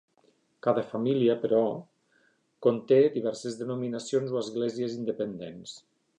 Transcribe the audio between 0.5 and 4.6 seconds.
Cada família, però, conté diverses denominacions o